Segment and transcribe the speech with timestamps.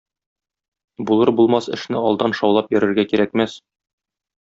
[1.11, 3.65] Булыр-булмас эшне алдан шаулап йөрергә кирәкмәс.